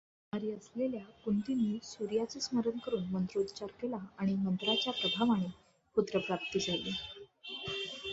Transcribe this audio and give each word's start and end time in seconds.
कुमारी 0.33 0.51
असलेल्या 0.51 1.01
कुंतीने 1.25 1.77
सूर्याचे 1.83 2.39
स्मरण 2.39 2.77
करून 2.85 3.03
मंत्रोच्चार 3.11 3.69
केला, 3.81 3.97
आणि 4.17 4.33
मंत्राच्या 4.37 4.93
प्रभावाने 4.93 5.51
पुत्रप्राप्ती 5.97 6.59
झाली. 6.61 6.91